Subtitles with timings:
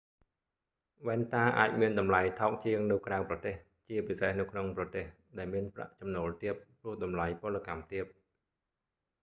[1.05, 3.55] វ៉ែនតាអាចមានតម្លៃថោកជាងនៅក្រៅប្រទេស
[3.87, 5.05] ជាពិសេសនៅក្នុងប្រទេស
[5.37, 8.05] ដែលមានប្រាក់ចំណូលទាប ព្រោះតម្លៃពលកម្មទាប